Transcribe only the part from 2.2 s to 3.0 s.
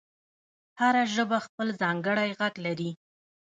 غږ لري.